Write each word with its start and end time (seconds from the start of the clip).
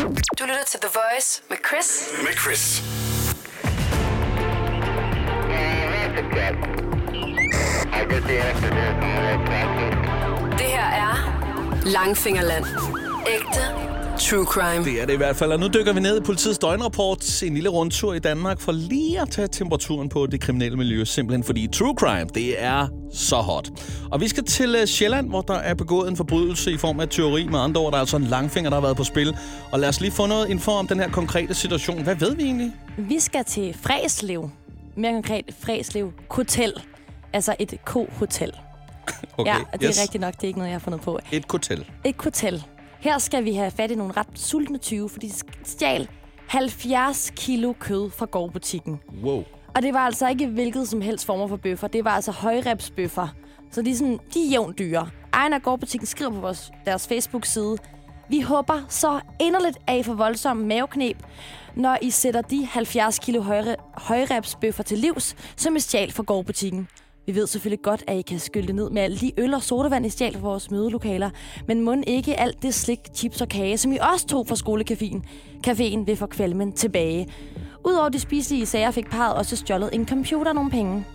Du 0.00 0.44
lytter 0.44 0.64
til 0.66 0.80
The 0.80 0.88
Voice 0.94 1.42
med 1.48 1.56
Chris. 1.68 2.10
Med 2.22 2.32
Chris. 2.32 2.82
Det 10.58 10.66
her 10.66 10.90
er 10.90 11.14
Langfingerland. 11.84 12.64
Ægte 13.26 13.89
true 14.20 14.44
crime. 14.44 14.84
Det 14.84 15.02
er 15.02 15.06
det 15.06 15.12
i 15.12 15.16
hvert 15.16 15.36
fald, 15.36 15.52
og 15.52 15.60
nu 15.60 15.68
dykker 15.68 15.92
vi 15.92 16.00
ned 16.00 16.20
i 16.20 16.20
politiets 16.20 16.58
døgnrapport. 16.58 17.42
En 17.42 17.54
lille 17.54 17.68
rundtur 17.68 18.14
i 18.14 18.18
Danmark 18.18 18.60
for 18.60 18.72
lige 18.72 19.20
at 19.20 19.30
tage 19.30 19.48
temperaturen 19.48 20.08
på 20.08 20.26
det 20.26 20.40
kriminelle 20.40 20.76
miljø, 20.78 21.04
simpelthen 21.04 21.44
fordi 21.44 21.66
true 21.72 21.94
crime, 21.98 22.30
det 22.34 22.62
er 22.62 22.88
så 23.12 23.36
hot. 23.36 23.70
Og 24.10 24.20
vi 24.20 24.28
skal 24.28 24.44
til 24.44 24.74
øh, 24.74 24.86
Sjælland, 24.86 25.28
hvor 25.28 25.40
der 25.40 25.54
er 25.54 25.74
begået 25.74 26.10
en 26.10 26.16
forbrydelse 26.16 26.72
i 26.72 26.76
form 26.76 27.00
af 27.00 27.08
teori. 27.08 27.46
Med 27.46 27.58
andre 27.58 27.80
ord, 27.80 27.90
der 27.92 27.96
er 27.96 28.00
altså 28.00 28.16
en 28.16 28.24
langfinger, 28.24 28.70
der 28.70 28.76
har 28.76 28.82
været 28.82 28.96
på 28.96 29.04
spil. 29.04 29.36
Og 29.72 29.80
lad 29.80 29.88
os 29.88 30.00
lige 30.00 30.10
få 30.12 30.26
noget 30.26 30.48
info 30.48 30.70
om 30.70 30.86
den 30.86 31.00
her 31.00 31.10
konkrete 31.10 31.54
situation. 31.54 32.02
Hvad 32.02 32.14
ved 32.16 32.36
vi 32.36 32.42
egentlig? 32.42 32.72
Vi 32.98 33.20
skal 33.20 33.44
til 33.44 33.76
Fræslev. 33.82 34.50
Mere 34.96 35.12
konkret 35.12 35.44
Fræslev 35.60 36.12
Hotel. 36.30 36.72
Altså 37.32 37.54
et 37.58 37.74
ko-hotel. 37.84 38.52
Okay, 39.38 39.50
Ja, 39.50 39.56
og 39.72 39.80
det 39.80 39.98
er 39.98 40.02
rigtigt 40.02 40.20
nok, 40.20 40.34
det 40.34 40.42
er 40.42 40.46
ikke 40.46 40.58
noget, 40.58 40.70
jeg 40.70 40.74
har 40.74 40.80
fundet 40.80 41.00
på. 41.00 41.18
Et 41.32 41.44
hotel. 41.50 41.84
Et 42.04 42.14
hotel. 42.18 42.64
Her 43.00 43.18
skal 43.18 43.44
vi 43.44 43.52
have 43.52 43.70
fat 43.70 43.90
i 43.90 43.94
nogle 43.94 44.12
ret 44.16 44.26
sultne 44.34 44.78
20, 44.78 45.08
fordi 45.08 45.28
de 45.28 45.34
stjal 45.64 46.08
70 46.46 47.32
kilo 47.36 47.72
kød 47.72 48.10
fra 48.10 48.26
gårdbutikken. 48.26 49.00
Wow. 49.24 49.44
Og 49.74 49.82
det 49.82 49.94
var 49.94 50.00
altså 50.00 50.28
ikke 50.28 50.46
hvilket 50.46 50.88
som 50.88 51.00
helst 51.00 51.26
former 51.26 51.46
for 51.46 51.56
bøffer. 51.56 51.88
Det 51.88 52.04
var 52.04 52.10
altså 52.10 52.32
højrepsbøffer. 52.32 53.28
Så 53.70 53.82
de 53.82 53.90
er, 53.90 53.94
sådan, 53.94 54.18
de 54.34 54.46
er 54.46 54.50
jævnt 54.50 54.78
dyre. 54.78 55.10
Ejeren 55.32 55.52
af 55.52 55.62
gårdbutikken 55.62 56.06
skriver 56.06 56.30
på 56.30 56.40
vores, 56.40 56.70
deres 56.86 57.08
Facebook-side, 57.08 57.76
vi 58.28 58.40
håber 58.40 58.80
så 58.88 59.20
inderligt, 59.40 59.78
at 59.86 59.98
I 59.98 60.02
får 60.02 60.14
voldsomme 60.14 60.66
maveknep, 60.66 61.16
når 61.76 61.98
I 62.02 62.10
sætter 62.10 62.40
de 62.40 62.66
70 62.66 63.18
kilo 63.18 63.40
højre, 63.40 63.76
højrepsbøffer 63.94 64.82
til 64.82 64.98
livs, 64.98 65.36
som 65.56 65.76
I 65.76 65.80
stjal 65.80 66.12
fra 66.12 66.22
gårdbutikken. 66.22 66.88
Vi 67.30 67.34
ved 67.34 67.46
selvfølgelig 67.46 67.82
godt, 67.82 68.04
at 68.06 68.16
I 68.16 68.22
kan 68.22 68.38
skylde 68.38 68.72
ned 68.72 68.90
med 68.90 69.02
alt 69.02 69.20
de 69.20 69.32
øl 69.36 69.54
og 69.54 69.62
sodavand, 69.62 70.06
I 70.06 70.08
stjal 70.08 70.32
fra 70.32 70.40
vores 70.40 70.70
mødelokaler. 70.70 71.30
Men 71.66 71.80
må 71.80 71.94
ikke 72.06 72.40
alt 72.40 72.62
det 72.62 72.74
slik, 72.74 72.98
chips 73.14 73.40
og 73.40 73.48
kage, 73.48 73.78
som 73.78 73.92
I 73.92 73.98
også 74.12 74.26
tog 74.26 74.46
fra 74.46 74.54
skolecaféen, 74.54 75.20
caféen 75.66 76.04
vil 76.04 76.16
få 76.16 76.26
kvalmen 76.26 76.72
tilbage. 76.72 77.28
Udover 77.84 78.08
de 78.08 78.20
spiselige 78.20 78.66
sager 78.66 78.90
fik 78.90 79.10
parret 79.10 79.34
også 79.34 79.56
stjålet 79.56 79.90
en 79.92 80.08
computer 80.08 80.50
og 80.50 80.54
nogle 80.54 80.70
penge. 80.70 81.06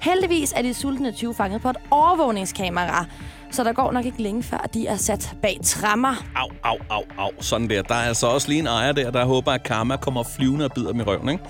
Heldigvis 0.00 0.52
er 0.56 0.62
de 0.62 0.74
sultne 0.74 1.12
20 1.12 1.34
fanget 1.34 1.62
på 1.62 1.70
et 1.70 1.76
overvågningskamera, 1.90 3.04
så 3.50 3.64
der 3.64 3.72
går 3.72 3.92
nok 3.92 4.04
ikke 4.04 4.22
længe 4.22 4.42
før, 4.42 4.68
de 4.74 4.86
er 4.86 4.96
sat 4.96 5.36
bag 5.42 5.58
trammer. 5.64 6.24
Au, 6.36 6.48
au, 6.64 6.76
au, 6.90 7.02
au. 7.18 7.30
Sådan 7.40 7.70
der. 7.70 7.82
Der 7.82 7.94
er 7.94 8.08
altså 8.08 8.26
også 8.26 8.48
lige 8.48 8.60
en 8.60 8.66
ejer 8.66 8.92
der, 8.92 9.10
der 9.10 9.24
håber, 9.24 9.52
at 9.52 9.62
karma 9.62 9.96
kommer 9.96 10.22
flyvende 10.22 10.64
og 10.64 10.70
bider 10.74 10.92
dem 10.92 11.00
i 11.00 11.02
røven, 11.02 11.28
ikke? 11.28 11.44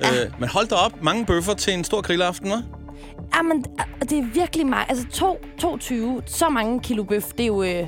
Ja. 0.00 0.24
Øh, 0.24 0.30
men 0.40 0.48
hold 0.48 0.68
da 0.68 0.74
op. 0.74 1.02
Mange 1.02 1.26
bøffer 1.26 1.54
til 1.54 1.74
en 1.74 1.84
stor 1.84 2.00
grillaften, 2.00 2.52
hva'? 2.52 2.81
Jamen, 3.36 3.64
det 4.00 4.18
er 4.18 4.34
virkelig 4.34 4.66
meget. 4.66 4.86
Altså, 4.88 5.06
to, 5.12 5.38
22, 5.58 6.22
så 6.26 6.48
mange 6.48 6.80
kilo 6.80 7.02
bøf, 7.04 7.24
det 7.38 7.40
er 7.40 7.46
jo, 7.46 7.62
øh, 7.62 7.68
det 7.68 7.86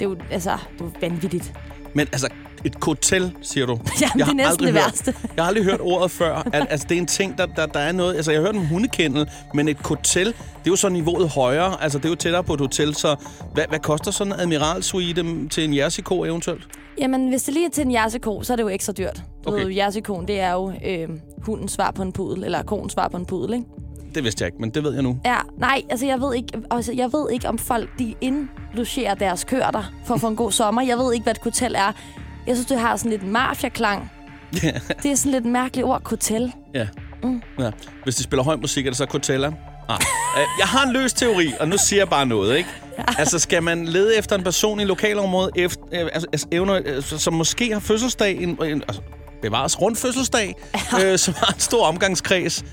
er 0.00 0.04
jo, 0.04 0.16
altså, 0.30 0.50
det 0.50 0.80
er 0.80 0.84
jo 0.84 0.90
vanvittigt. 1.00 1.52
Men 1.94 2.06
altså, 2.12 2.28
et 2.64 2.76
hotel, 2.82 3.32
siger 3.42 3.66
du? 3.66 3.72
Jamen, 4.02 4.18
det 4.18 4.28
er 4.28 4.32
næsten 4.48 4.66
det 4.66 4.72
hørt, 4.74 4.82
værste. 4.84 5.14
Jeg 5.36 5.44
har 5.44 5.48
aldrig 5.48 5.64
hørt 5.64 5.80
ordet 5.80 6.10
før. 6.10 6.34
At, 6.52 6.66
altså, 6.70 6.86
det 6.88 6.94
er 6.94 7.00
en 7.00 7.06
ting, 7.06 7.38
der, 7.38 7.46
der, 7.46 7.66
der 7.66 7.80
er 7.80 7.92
noget... 7.92 8.14
Altså, 8.16 8.32
jeg 8.32 8.40
har 8.40 8.46
hørt 8.46 8.56
om 8.56 8.66
hundekendel, 8.66 9.30
men 9.54 9.68
et 9.68 9.76
hotel, 9.84 10.26
det 10.26 10.34
er 10.36 10.70
jo 10.70 10.76
så 10.76 10.88
niveauet 10.88 11.28
højere. 11.28 11.82
Altså, 11.82 11.98
det 11.98 12.04
er 12.04 12.08
jo 12.08 12.14
tættere 12.14 12.44
på 12.44 12.54
et 12.54 12.60
hotel, 12.60 12.94
så 12.94 13.16
hvad, 13.54 13.64
hvad 13.68 13.78
koster 13.78 14.10
sådan 14.10 14.32
en 14.32 14.40
admiralsuite 14.40 15.48
til 15.48 15.64
en 15.64 15.74
jersiko 15.76 16.24
eventuelt? 16.24 16.62
Jamen, 16.98 17.28
hvis 17.28 17.42
det 17.42 17.54
lige 17.54 17.66
er 17.66 17.70
til 17.70 17.84
en 17.84 17.92
jerseko, 17.92 18.42
så 18.42 18.52
er 18.52 18.56
det 18.56 18.62
jo 18.62 18.76
så 18.80 18.92
dyrt. 18.92 19.22
Du 19.44 19.50
Okay. 19.50 19.64
ved, 19.64 19.72
jersekoen, 19.72 20.28
det 20.28 20.40
er 20.40 20.52
jo 20.52 20.72
øh, 20.84 21.08
hundens 21.42 21.72
svar 21.72 21.90
på 21.90 22.02
en 22.02 22.12
pudel, 22.12 22.44
eller 22.44 22.62
koens 22.62 22.92
svar 22.92 23.08
på 23.08 23.16
en 23.16 23.26
pudel, 23.26 23.54
ikke? 23.54 23.66
Det 24.14 24.24
vidste 24.24 24.42
jeg 24.42 24.46
ikke, 24.48 24.58
men 24.60 24.70
det 24.70 24.84
ved 24.84 24.92
jeg 24.94 25.02
nu. 25.02 25.18
Ja, 25.24 25.36
nej, 25.58 25.82
altså 25.90 26.06
jeg 26.06 26.20
ved 26.20 26.34
ikke, 26.34 26.48
altså, 26.70 26.92
jeg 26.92 27.12
ved 27.12 27.30
ikke 27.30 27.48
om 27.48 27.58
folk 27.58 27.88
de 27.98 28.14
indlogerer 28.20 29.14
deres 29.14 29.44
køer 29.44 29.70
der 29.70 29.92
for 30.06 30.14
at 30.14 30.20
få 30.20 30.28
en 30.28 30.36
god 30.36 30.52
sommer. 30.52 30.82
Jeg 30.82 30.98
ved 30.98 31.12
ikke, 31.14 31.22
hvad 31.24 31.34
et 31.34 31.40
hotel 31.42 31.74
er. 31.74 31.92
Jeg 32.46 32.56
synes, 32.56 32.66
det 32.66 32.78
har 32.78 32.96
sådan 32.96 33.10
lidt 33.10 33.26
mafia-klang. 33.28 34.10
det 35.02 35.10
er 35.10 35.14
sådan 35.14 35.32
lidt 35.32 35.44
mærkeligt 35.44 35.86
ord, 35.86 36.08
hotel. 36.08 36.52
Ja. 36.74 36.86
Mm. 37.22 37.42
ja. 37.58 37.70
Hvis 38.04 38.16
de 38.16 38.22
spiller 38.22 38.42
høj 38.44 38.56
musik, 38.56 38.86
er 38.86 38.90
det 38.90 38.96
så 38.96 39.04
Coachella? 39.06 39.46
Ah. 39.88 39.98
Øh, 40.38 40.46
Jeg 40.58 40.66
har 40.66 40.86
en 40.86 40.92
løs 40.92 41.12
teori, 41.12 41.52
og 41.60 41.68
nu 41.68 41.76
siger 41.78 42.00
jeg 42.00 42.08
bare 42.08 42.26
noget, 42.26 42.56
ikke? 42.56 42.68
Altså, 43.18 43.38
skal 43.38 43.62
man 43.62 43.84
lede 43.84 44.18
efter 44.18 44.36
en 44.36 44.44
person 44.44 44.80
i 44.80 44.84
lokalområdet, 44.84 45.50
efter, 45.56 45.82
øh, 45.92 46.00
altså, 46.12 46.26
altså, 46.32 46.46
evner, 46.52 46.80
øh, 46.84 47.02
som 47.02 47.34
måske 47.34 47.72
har 47.72 47.80
fødselsdag, 47.80 48.42
en, 48.42 48.48
en, 48.48 48.82
altså, 48.88 49.02
bevares 49.42 49.80
rundt 49.80 49.98
fødselsdag, 49.98 50.54
øh, 51.04 51.18
som 51.18 51.34
har 51.36 51.52
en 51.54 51.60
stor 51.60 51.86
omgangskreds, 51.86 52.64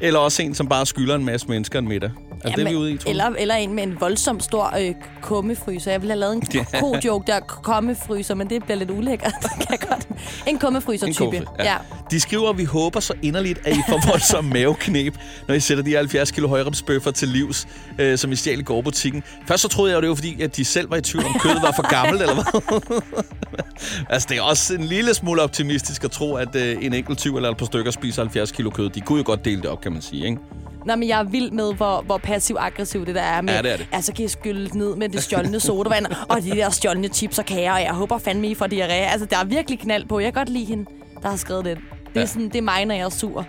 eller 0.00 0.20
også 0.20 0.42
en, 0.42 0.54
som 0.54 0.68
bare 0.68 0.86
skylder 0.86 1.14
en 1.14 1.24
masse 1.24 1.48
mennesker 1.48 1.78
en 1.78 1.88
middag? 1.88 2.10
Er 2.44 2.50
det, 2.50 2.64
vi 2.66 2.72
er 2.72 2.76
ude 2.76 2.92
i, 2.92 2.96
tror 2.96 3.10
eller, 3.10 3.26
eller 3.38 3.54
en 3.54 3.74
med 3.74 3.82
en 3.82 3.96
voldsom 4.00 4.40
stor 4.40 4.74
øh, 4.80 4.94
kummefryser. 5.22 5.90
Jeg 5.90 6.00
ville 6.02 6.12
have 6.12 6.20
lavet 6.20 6.34
en 6.34 6.42
Ja. 6.54 6.80
ko-joke 6.80 7.32
der, 7.32 7.40
kummefryser, 7.40 8.34
men 8.34 8.50
det 8.50 8.64
bliver 8.64 8.76
lidt 8.76 8.90
ulækkert. 8.90 9.32
kan 9.68 9.78
jeg. 9.90 9.97
En 10.46 10.58
kummefryser-type. 10.58 11.24
En 11.24 11.30
kuffe, 11.30 11.64
ja. 11.64 11.76
De 12.10 12.20
skriver, 12.20 12.50
at 12.50 12.58
vi 12.58 12.64
håber 12.64 13.00
så 13.00 13.14
inderligt, 13.22 13.60
at 13.64 13.76
I 13.76 13.80
får 13.88 14.10
voldsom 14.10 14.44
maveknep, 14.54 15.14
når 15.48 15.54
I 15.54 15.60
sætter 15.60 15.84
de 15.84 15.96
70 15.96 16.30
kilo 16.30 16.48
højrepsbøffer 16.48 17.10
til 17.10 17.28
livs, 17.28 17.68
øh, 17.98 18.18
som 18.18 18.32
I 18.32 18.36
stjal 18.36 18.58
i 18.58 18.62
gårdbutikken. 18.62 19.22
Først 19.48 19.62
så 19.62 19.68
troede 19.68 19.90
jeg, 19.90 19.96
at 19.96 20.02
det 20.02 20.08
var 20.08 20.14
fordi, 20.14 20.42
at 20.42 20.56
de 20.56 20.64
selv 20.64 20.90
var 20.90 20.96
i 20.96 21.00
tvivl 21.00 21.24
om 21.24 21.34
kødet 21.40 21.62
var 21.62 21.72
for 21.76 21.90
gammelt, 21.90 22.22
eller 22.22 22.34
hvad? 22.34 23.02
altså, 24.14 24.26
det 24.30 24.38
er 24.38 24.42
også 24.42 24.74
en 24.74 24.84
lille 24.84 25.14
smule 25.14 25.42
optimistisk 25.42 26.04
at 26.04 26.10
tro, 26.10 26.34
at 26.34 26.56
øh, 26.56 26.76
en 26.80 26.94
enkelt 26.94 27.18
tyv 27.18 27.36
eller 27.36 27.50
et 27.50 27.56
par 27.56 27.66
stykker 27.66 27.90
spiser 27.90 28.22
70 28.22 28.52
kilo 28.52 28.70
kød. 28.70 28.90
De 28.90 29.00
kunne 29.00 29.18
jo 29.18 29.24
godt 29.26 29.44
dele 29.44 29.62
det 29.62 29.70
op, 29.70 29.80
kan 29.80 29.92
man 29.92 30.02
sige, 30.02 30.26
ikke? 30.26 30.38
Nå, 30.86 30.96
men 30.96 31.08
jeg 31.08 31.20
er 31.20 31.24
vild 31.24 31.50
med, 31.50 31.74
hvor, 31.74 32.02
hvor 32.06 32.18
passiv-aggressiv 32.18 33.06
det 33.06 33.14
der 33.14 33.20
er 33.22 33.40
med. 33.42 33.54
Ja, 33.54 33.62
det 33.62 33.72
er 33.72 33.76
det. 33.76 33.86
Altså, 33.92 34.12
kan 34.12 34.24
I 34.24 34.28
skylde 34.28 34.78
ned 34.78 34.96
med 34.96 35.08
det 35.08 35.22
stjålne 35.22 35.60
sodavand, 35.60 36.06
og 36.30 36.42
de 36.42 36.50
der 36.50 36.70
stjålne 36.70 37.08
chips 37.08 37.38
og 37.38 37.44
kager, 37.44 37.72
og 37.72 37.80
jeg 37.82 37.92
håber 37.92 38.18
fandme, 38.18 38.48
I 38.48 38.54
får 38.54 38.66
diarré. 38.66 38.92
Altså, 38.92 39.26
der 39.30 39.36
er 39.38 39.44
virkelig 39.44 39.78
knald 39.78 40.06
på. 40.08 40.18
Jeg 40.20 40.32
kan 40.32 40.40
godt 40.40 40.48
lide 40.48 40.64
hende, 40.64 40.84
der 41.22 41.28
har 41.28 41.36
skrevet 41.36 41.64
det. 41.64 41.76
Det 41.76 42.16
er, 42.16 42.20
Ja. 42.20 42.26
sådan, 42.26 42.46
det 42.48 42.56
er 42.56 42.62
mig, 42.62 42.84
når 42.84 42.94
jeg 42.94 43.04
er 43.04 43.08
sur. 43.08 43.46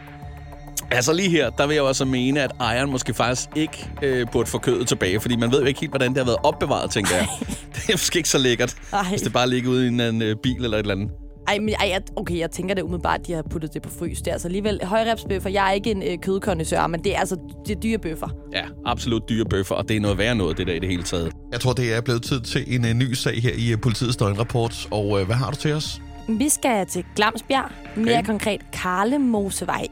Altså 0.92 1.14
lige 1.14 1.30
her, 1.30 1.50
der 1.50 1.68
vil 1.68 1.74
jeg 1.74 1.84
også 1.84 2.06
mene, 2.06 2.42
at 2.42 2.52
ejeren 2.60 2.92
måske 2.92 3.14
faktisk 3.14 3.50
ikke 3.56 3.90
øh, 4.02 4.28
burde 4.32 4.50
få 4.50 4.58
kødet 4.58 4.88
tilbage, 4.88 5.20
fordi 5.20 5.36
man 5.36 5.52
ved 5.52 5.60
jo 5.60 5.66
ikke 5.66 5.80
helt, 5.80 5.92
hvordan 5.92 6.10
det 6.10 6.18
har 6.18 6.26
været 6.26 6.38
opbevaret, 6.44 6.92
tænker 6.92 7.16
jeg. 7.16 7.28
Det 7.76 7.90
er 7.90 7.94
måske 7.94 8.18
ikke 8.18 8.30
så 8.30 8.38
lækkert, 8.38 8.76
Ej. 8.94 9.04
hvis 9.10 9.22
det 9.22 9.34
bare 9.34 9.50
ligger 9.50 9.70
ude 9.70 9.86
i 9.86 9.88
en, 9.88 10.00
anden, 10.00 10.22
øh, 10.22 10.36
bil 10.44 10.64
eller 10.64 10.78
et 10.78 10.82
eller 10.82 10.96
andet. 10.96 11.10
Ej, 11.50 11.60
men, 11.60 11.70
ej, 11.70 11.88
jeg- 11.90 12.02
okay, 12.16 12.38
jeg 12.40 12.52
tænker 12.52 12.76
det 12.76 12.82
umiddelbart, 12.82 13.20
at 13.20 13.28
de 13.28 13.34
har 13.34 13.42
puttet 13.42 13.74
det 13.74 13.82
på 13.82 13.90
frys. 14.00 14.18
Det 14.18 14.28
er 14.28 14.32
altså 14.32 14.48
alligevel 14.48 14.80
højrepsbøffer. 14.84 15.50
Jeg 15.50 15.68
er 15.68 15.72
ikke 15.72 15.92
en 15.92 16.04
øh, 16.04 16.18
kødkondisør, 16.18 16.88
men 16.88 17.04
det 17.04 17.16
er 17.16 17.20
altså 17.20 17.38
det 17.68 17.76
er 17.76 17.80
dyre 17.80 17.98
bøffer. 17.98 18.28
Ja, 18.54 18.62
absolut 18.86 19.30
dyre 19.30 19.46
bøffer, 19.46 19.76
og 19.76 19.90
det 19.90 19.96
er 19.98 20.00
noget 20.02 20.18
værre 20.18 20.36
noget, 20.36 20.58
det 20.58 20.68
der 20.68 20.74
i 20.74 20.80
det 20.80 20.90
hele 20.90 21.04
taget. 21.04 21.32
Jeg 21.52 21.60
tror, 21.60 21.74
det 21.74 21.94
er 21.94 22.02
blevet 22.02 22.24
tid 22.24 22.42
til 22.42 22.76
en 22.76 22.86
uh, 22.86 22.92
ny 22.92 23.14
sag 23.14 23.42
her 23.42 23.52
i 23.58 23.74
uh, 23.74 23.80
politiets 23.82 24.18
døgnrapport. 24.18 24.88
Og 24.92 25.08
uh, 25.10 25.22
hvad 25.22 25.36
har 25.36 25.50
du 25.52 25.56
til 25.58 25.74
os? 25.74 26.02
Vi 26.28 26.50
skal 26.50 26.86
til 26.86 27.04
Glamsbjerg, 27.16 27.72
mere 27.96 28.24
konkret 28.24 28.62
Karlemosevej, 28.74 29.88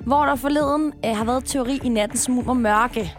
hvor 0.00 0.24
der 0.24 0.36
forleden 0.36 0.92
øh, 1.06 1.16
har 1.16 1.24
været 1.24 1.44
teori 1.44 1.80
i 1.84 1.88
nattens 1.88 2.28
mulm 2.28 2.48
og 2.48 2.56
mørke. 2.56 3.12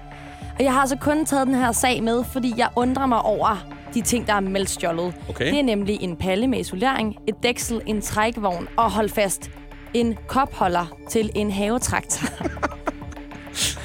Og 0.60 0.64
jeg 0.64 0.74
har 0.74 0.80
altså 0.82 0.96
kun 1.02 1.26
taget 1.26 1.48
den 1.48 1.56
her 1.56 1.72
sag 1.72 2.04
med, 2.04 2.24
fordi 2.24 2.54
jeg 2.58 2.68
undrer 2.76 3.06
mig 3.06 3.22
over 3.22 3.68
de 3.96 4.02
ting, 4.02 4.28
der 4.28 4.34
er 4.34 4.40
meldt 4.40 4.70
stjålet. 4.70 5.14
Okay. 5.30 5.52
Det 5.52 5.60
er 5.60 5.64
nemlig 5.64 5.98
en 6.02 6.16
palle 6.16 6.48
med 6.48 6.60
isolering, 6.60 7.16
et 7.28 7.36
dæksel, 7.44 7.82
en 7.86 8.02
trækvogn 8.02 8.68
og 8.78 8.92
hold 8.92 9.10
fast, 9.10 9.52
en 9.94 10.18
kopholder 10.28 10.98
til 11.10 11.32
en 11.36 11.52
havetraktor. 11.52 12.28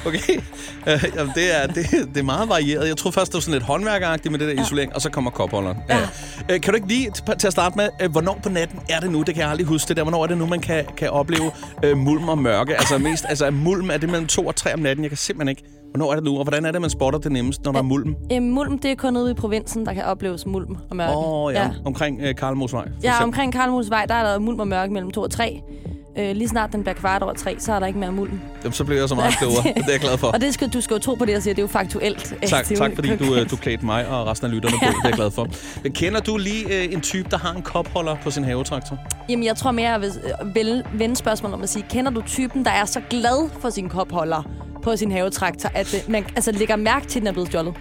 Okay, 0.05 0.37
øh, 0.87 1.03
jamen, 1.15 1.31
det, 1.35 1.61
er, 1.63 1.67
det, 1.67 1.85
det 2.13 2.17
er 2.17 2.23
meget 2.23 2.49
varieret. 2.49 2.87
Jeg 2.87 2.97
tror 2.97 3.11
først, 3.11 3.31
det 3.31 3.33
var 3.33 3.39
sådan 3.41 3.53
lidt 3.53 3.63
håndværkeragtigt 3.63 4.31
med 4.31 4.39
det 4.39 4.47
der 4.47 4.53
ja. 4.53 4.61
isolering, 4.61 4.95
og 4.95 5.01
så 5.01 5.09
kommer 5.09 5.31
kopholderen. 5.31 5.77
Ja. 5.89 5.97
Øh, 6.49 6.61
kan 6.61 6.73
du 6.73 6.75
ikke 6.75 6.87
lige 6.87 7.11
t- 7.17 7.35
til 7.35 7.47
at 7.47 7.53
starte 7.53 7.77
med, 7.77 7.89
øh, 8.01 8.11
hvornår 8.11 8.39
på 8.43 8.49
natten 8.49 8.79
er 8.89 8.99
det 8.99 9.11
nu? 9.11 9.21
Det 9.21 9.33
kan 9.35 9.41
jeg 9.41 9.49
aldrig 9.51 9.67
huske 9.67 9.87
det 9.87 9.97
der. 9.97 10.03
Hvornår 10.03 10.23
er 10.23 10.27
det 10.27 10.37
nu, 10.37 10.45
man 10.45 10.59
kan, 10.59 10.85
kan 10.97 11.09
opleve 11.09 11.51
øh, 11.83 11.97
mulm 11.97 12.29
og 12.29 12.37
mørke? 12.37 12.75
Altså 12.75 12.97
mest, 12.97 13.25
altså 13.29 13.51
mulm, 13.51 13.89
er 13.89 13.97
det 13.97 14.09
mellem 14.09 14.27
2 14.27 14.47
og 14.47 14.55
3 14.55 14.73
om 14.73 14.79
natten? 14.79 15.03
Jeg 15.03 15.11
kan 15.11 15.17
simpelthen 15.17 15.49
ikke. 15.49 15.63
Hvornår 15.91 16.11
er 16.11 16.15
det 16.15 16.23
nu, 16.23 16.37
og 16.37 16.43
hvordan 16.43 16.65
er 16.65 16.71
det, 16.71 16.81
man 16.81 16.89
spotter 16.89 17.19
det 17.19 17.31
nemmest, 17.31 17.63
når 17.63 17.71
der 17.71 17.79
er 17.79 17.83
mulm? 17.83 18.15
Øhm, 18.33 18.43
mulm, 18.43 18.79
det 18.79 18.91
er 18.91 18.95
kun 18.95 19.17
ude 19.17 19.31
i 19.31 19.33
provinsen, 19.33 19.85
der 19.85 19.93
kan 19.93 20.03
opleves 20.03 20.45
mulm 20.45 20.77
og 20.89 20.95
mørke. 20.95 21.11
Åh, 21.11 21.43
oh, 21.43 21.53
ja. 21.53 21.63
ja. 21.63 21.69
Omkring 21.85 22.21
øh, 22.21 22.35
Karlmosvej. 22.35 22.87
Ja, 23.03 23.23
omkring 23.23 23.53
Karlmosevej, 23.53 24.05
der 24.05 24.15
er 24.15 24.31
der 24.31 24.39
mulm 24.39 24.59
og 24.59 24.67
mørke 24.67 24.93
mellem 24.93 25.11
2 25.11 25.21
og 25.21 25.31
3. 25.31 25.61
Øh, 26.17 26.35
lige 26.35 26.47
snart 26.47 26.71
den 26.71 26.83
bliver 26.83 26.93
kvart 26.93 27.23
over 27.23 27.33
3, 27.33 27.55
så 27.59 27.73
er 27.73 27.79
der 27.79 27.87
ikke 27.87 27.99
mere 27.99 28.11
mulm. 28.11 28.39
Jamen, 28.63 28.73
så 28.73 28.83
bliver 28.83 28.99
jeg 28.99 29.09
så 29.09 29.15
meget 29.15 29.33
klogere. 29.39 29.63
Det 29.63 29.87
er 29.87 29.91
jeg 29.91 29.99
glad 29.99 30.17
for. 30.17 30.27
Og 30.27 30.41
det 30.41 30.53
skal, 30.53 30.69
du 30.69 30.81
skal 30.81 30.93
jo 30.93 30.99
tro 30.99 31.15
på 31.15 31.25
det, 31.25 31.31
jeg 31.31 31.43
siger. 31.43 31.53
Det 31.53 31.61
er 31.61 31.63
jo 31.63 31.67
faktuelt. 31.67 32.33
Tak, 32.47 32.69
det 32.69 32.77
tak 32.77 32.91
fordi 32.95 33.15
du, 33.15 33.35
øh, 33.35 33.49
du 33.49 33.55
klædte 33.55 33.85
mig 33.85 34.07
og 34.07 34.27
resten 34.27 34.45
af 34.45 34.53
lytterne 34.53 34.75
på. 34.79 34.85
Det 34.85 34.95
er 35.03 35.07
jeg 35.07 35.13
glad 35.13 35.31
for. 35.31 35.47
Kender 36.01 36.19
du 36.19 36.37
lige 36.37 36.83
øh, 36.83 36.93
en 36.93 37.01
type, 37.01 37.29
der 37.31 37.37
har 37.37 37.53
en 37.53 37.61
kopholder 37.61 38.15
på 38.23 38.31
sin 38.31 38.43
havetraktor? 38.43 38.97
Jamen, 39.29 39.45
jeg 39.45 39.55
tror 39.55 39.71
mere, 39.71 39.89
jeg 39.89 40.01
vil 40.53 40.83
øh, 40.93 40.99
vende 40.99 41.15
spørgsmålet 41.15 41.53
om 41.55 41.63
at 41.63 41.69
sige, 41.69 41.85
kender 41.89 42.11
du 42.11 42.21
typen, 42.21 42.65
der 42.65 42.71
er 42.71 42.85
så 42.85 43.01
glad 43.09 43.49
for 43.59 43.69
sin 43.69 43.89
kopholder 43.89 44.49
på 44.83 44.95
sin 44.95 45.11
havetraktor, 45.11 45.69
at 45.73 45.93
øh, 45.93 46.11
man 46.11 46.25
altså, 46.35 46.51
lægger 46.51 46.75
mærke 46.75 47.07
til, 47.07 47.19
at 47.19 47.21
den 47.21 47.27
er 47.27 47.31
blevet 47.31 47.47
stjålet? 47.47 47.73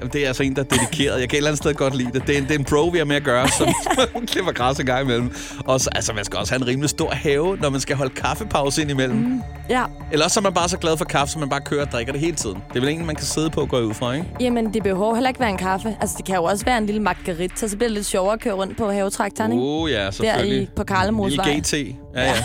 Jamen, 0.00 0.12
Det 0.12 0.22
er 0.24 0.26
altså 0.28 0.42
en, 0.42 0.56
der 0.56 0.62
er 0.62 0.66
dedikeret. 0.66 1.20
Jeg 1.20 1.28
kan 1.28 1.36
et 1.36 1.38
eller 1.38 1.50
andet 1.50 1.58
sted 1.58 1.74
godt 1.74 1.94
lide 1.96 2.10
det. 2.12 2.26
Det 2.26 2.34
er 2.34 2.38
en, 2.38 2.44
det 2.44 2.54
er 2.54 2.58
en 2.58 2.64
pro, 2.64 2.88
vi 2.88 2.98
har 2.98 3.04
med 3.04 3.16
at 3.16 3.24
gøre, 3.24 3.48
som 3.48 3.68
klipper 4.32 4.52
græs 4.52 4.78
en 4.80 4.86
gang 4.86 5.02
imellem. 5.04 5.30
Og 5.66 5.80
så, 5.80 5.90
altså, 5.94 6.12
man 6.12 6.24
skal 6.24 6.38
også 6.38 6.52
have 6.52 6.62
en 6.62 6.66
rimelig 6.66 6.90
stor 6.90 7.10
have, 7.10 7.56
når 7.56 7.70
man 7.70 7.80
skal 7.80 7.96
holde 7.96 8.14
kaffepause 8.14 8.82
ind 8.82 8.90
imellem. 8.90 9.16
Mm. 9.18 9.40
Ja. 9.70 9.84
Eller 10.12 10.24
også 10.24 10.34
så 10.34 10.40
er 10.40 10.42
man 10.42 10.54
bare 10.54 10.68
så 10.68 10.78
glad 10.78 10.96
for 10.96 11.04
kaffe, 11.04 11.32
så 11.32 11.38
man 11.38 11.48
bare 11.48 11.60
kører 11.60 11.84
og 11.86 11.92
drikker 11.92 12.12
det 12.12 12.20
hele 12.20 12.36
tiden. 12.36 12.56
Det 12.68 12.76
er 12.76 12.80
vel 12.80 12.88
en, 12.88 13.06
man 13.06 13.16
kan 13.16 13.24
sidde 13.26 13.50
på 13.50 13.60
og 13.60 13.68
gå 13.68 13.78
ud 13.80 13.94
fra, 13.94 14.12
ikke? 14.12 14.26
Jamen, 14.40 14.74
det 14.74 14.82
behøver 14.82 15.14
heller 15.14 15.28
ikke 15.28 15.40
være 15.40 15.50
en 15.50 15.58
kaffe. 15.58 15.96
Altså, 16.00 16.14
det 16.18 16.26
kan 16.26 16.34
jo 16.34 16.44
også 16.44 16.64
være 16.64 16.78
en 16.78 16.86
lille 16.86 17.02
margarita, 17.02 17.68
så 17.68 17.76
bliver 17.76 17.88
det 17.88 17.94
lidt 17.96 18.06
sjovere 18.06 18.32
at 18.32 18.40
køre 18.40 18.54
rundt 18.54 18.76
på 18.76 18.90
havetraktoren, 18.90 19.52
ikke? 19.52 19.64
Uh, 19.64 19.90
ja, 19.90 19.96
Der 20.04 20.10
selvfølgelig. 20.10 20.62
i, 20.62 20.68
på 20.76 20.84
Karlemosvej. 20.84 21.46
Lille 21.48 21.60
GT. 21.60 21.72
Ja, 22.14 22.22
ja. 22.22 22.44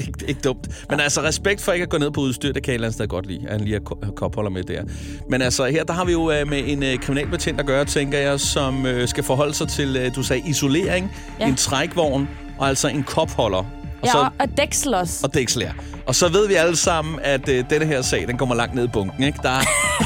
ikke, 0.06 0.24
ikke 0.28 0.40
dumt. 0.40 0.68
Men 0.90 1.00
altså, 1.00 1.22
respekt 1.22 1.60
for 1.60 1.72
ikke 1.72 1.82
at 1.82 1.88
gå 1.88 1.98
ned 1.98 2.10
på 2.10 2.20
udstyr, 2.20 2.52
det 2.52 2.62
kan 2.62 2.80
jeg 2.80 2.86
et 2.88 3.08
godt 3.08 3.26
lide, 3.26 3.40
at 3.46 3.52
han 3.52 3.60
lige 3.60 3.80
har 4.02 4.10
kopholder 4.10 4.50
med 4.50 4.62
der. 4.62 4.82
Men 5.30 5.42
altså, 5.42 5.64
her 5.66 5.84
der 5.84 5.92
har 5.92 6.04
vi 6.04 6.12
jo 6.12 6.30
øh, 6.30 6.48
med 6.48 6.62
en 6.66 6.82
øh, 6.82 6.98
kriminalbetjent 6.98 7.60
at 7.60 7.66
gøre, 7.66 7.84
tænker 7.84 8.18
jeg, 8.18 8.40
som 8.40 8.86
øh, 8.86 9.08
skal 9.08 9.24
forholde 9.24 9.54
sig 9.54 9.68
til, 9.68 9.96
øh, 9.96 10.14
du 10.14 10.22
sagde, 10.22 10.42
isolering, 10.48 11.10
ja. 11.40 11.44
Ja. 11.44 11.48
en 11.50 11.56
trækvogn 11.56 12.28
og 12.58 12.68
altså 12.68 12.88
en 12.88 13.02
kopholder. 13.02 13.58
Og 13.58 13.66
Ja, 14.08 14.10
så, 14.12 14.18
og, 14.18 14.28
og 14.40 14.56
dæksel 14.56 14.94
også. 14.94 15.20
og 15.26 15.34
dæksler. 15.34 15.72
Og 16.06 16.14
så 16.14 16.28
ved 16.28 16.48
vi 16.48 16.54
alle 16.54 16.76
sammen, 16.76 17.18
at 17.22 17.48
øh, 17.48 17.64
denne 17.70 17.86
her 17.86 18.02
sag, 18.02 18.26
den 18.28 18.38
kommer 18.38 18.54
langt 18.54 18.74
ned 18.74 18.84
i 18.84 18.88
bunken, 18.92 19.22
ikke? 19.24 19.38
Der, 19.42 19.48
er- 19.50 19.64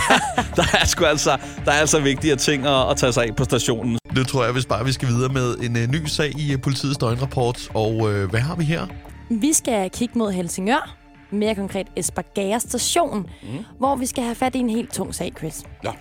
der 0.56 0.64
er 0.80 0.86
sgu 0.86 1.04
altså, 1.04 1.36
der 1.64 1.72
er 1.72 1.76
altså 1.76 2.00
vigtigere 2.00 2.36
ting 2.36 2.66
at, 2.66 2.90
at 2.90 2.96
tage 2.96 3.12
sig 3.12 3.24
af 3.24 3.36
på 3.36 3.44
stationen. 3.44 3.98
Nu 4.16 4.24
tror 4.24 4.44
jeg, 4.44 4.52
hvis 4.52 4.66
bare 4.66 4.84
vi 4.84 4.92
skal 4.92 5.08
videre 5.08 5.32
med 5.32 5.54
en 5.54 5.76
uh, 5.76 5.82
ny 5.82 6.06
sag 6.06 6.38
i 6.40 6.54
uh, 6.54 6.60
politiets 6.60 6.98
døgnrapport. 6.98 7.68
Og 7.74 7.96
uh, 7.96 8.22
hvad 8.24 8.40
har 8.40 8.54
vi 8.56 8.64
her? 8.64 8.86
Vi 9.28 9.52
skal 9.52 9.90
kigge 9.90 10.18
mod 10.18 10.32
Helsingør, 10.32 10.96
mere 11.30 11.54
konkret 11.54 11.86
Esbjerg 11.96 12.62
station, 12.62 13.30
mm. 13.42 13.64
hvor 13.78 13.96
vi 13.96 14.06
skal 14.06 14.24
have 14.24 14.34
fat 14.34 14.54
i 14.54 14.58
en 14.58 14.70
helt 14.70 14.92
tung 14.92 15.14
sag, 15.14 15.32
Chris. 15.38 15.62
Ja. 15.84 15.92